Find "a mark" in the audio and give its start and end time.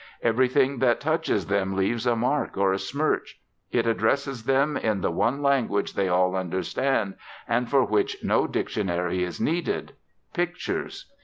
2.07-2.57